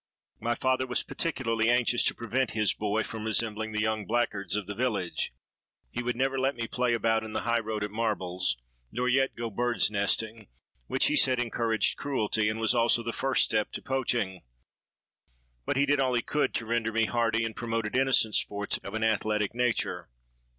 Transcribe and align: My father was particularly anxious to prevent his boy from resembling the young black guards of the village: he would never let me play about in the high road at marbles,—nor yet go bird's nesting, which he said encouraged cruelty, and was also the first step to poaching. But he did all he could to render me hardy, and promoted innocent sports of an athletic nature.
My 0.39 0.55
father 0.55 0.87
was 0.87 1.03
particularly 1.03 1.69
anxious 1.69 2.01
to 2.05 2.15
prevent 2.15 2.53
his 2.57 2.73
boy 2.73 3.03
from 3.03 3.23
resembling 3.25 3.71
the 3.71 3.83
young 3.83 4.07
black 4.07 4.31
guards 4.31 4.55
of 4.55 4.65
the 4.65 4.73
village: 4.73 5.31
he 5.91 6.01
would 6.01 6.15
never 6.15 6.39
let 6.39 6.55
me 6.55 6.65
play 6.67 6.95
about 6.95 7.23
in 7.23 7.33
the 7.33 7.41
high 7.43 7.59
road 7.59 7.83
at 7.83 7.91
marbles,—nor 7.91 9.07
yet 9.07 9.35
go 9.35 9.51
bird's 9.51 9.91
nesting, 9.91 10.47
which 10.87 11.05
he 11.05 11.15
said 11.15 11.37
encouraged 11.39 11.97
cruelty, 11.97 12.49
and 12.49 12.59
was 12.59 12.73
also 12.73 13.03
the 13.03 13.13
first 13.13 13.45
step 13.45 13.71
to 13.73 13.81
poaching. 13.83 14.41
But 15.67 15.77
he 15.77 15.85
did 15.85 15.99
all 15.99 16.15
he 16.15 16.23
could 16.23 16.55
to 16.55 16.65
render 16.65 16.91
me 16.91 17.05
hardy, 17.05 17.45
and 17.45 17.55
promoted 17.55 17.95
innocent 17.95 18.33
sports 18.33 18.79
of 18.79 18.95
an 18.95 19.05
athletic 19.05 19.53
nature. 19.53 20.09